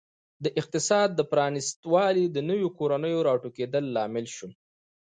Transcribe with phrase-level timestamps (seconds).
[0.43, 4.51] د اقتصاد پرانیستوالی د نویو کورنیو راټوکېدل لامل شول.